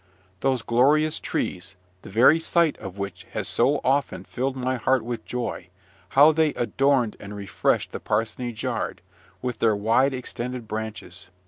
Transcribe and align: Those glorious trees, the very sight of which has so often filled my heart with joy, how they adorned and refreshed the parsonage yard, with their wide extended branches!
Those 0.39 0.63
glorious 0.63 1.19
trees, 1.19 1.75
the 2.01 2.09
very 2.09 2.39
sight 2.39 2.75
of 2.79 2.97
which 2.97 3.27
has 3.33 3.47
so 3.47 3.79
often 3.83 4.23
filled 4.23 4.55
my 4.55 4.75
heart 4.77 5.03
with 5.03 5.25
joy, 5.27 5.67
how 6.17 6.31
they 6.31 6.55
adorned 6.55 7.15
and 7.19 7.35
refreshed 7.35 7.91
the 7.91 7.99
parsonage 7.99 8.63
yard, 8.63 9.01
with 9.43 9.59
their 9.59 9.75
wide 9.75 10.15
extended 10.15 10.67
branches! 10.67 11.27